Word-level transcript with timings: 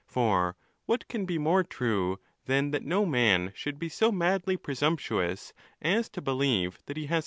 For 0.07 0.55
what 0.87 1.07
can 1.07 1.25
be 1.27 1.37
more 1.37 1.63
true 1.63 2.19
than 2.45 2.71
that 2.71 2.81
no 2.83 3.05
man 3.05 3.51
should 3.53 3.77
be 3.77 3.87
so 3.87 4.11
madly 4.11 4.57
persumptuous 4.57 5.53
as 5.79 6.09
to 6.09 6.23
believe 6.23 6.79
that 6.87 6.97
he 6.97 7.05
has. 7.05 7.19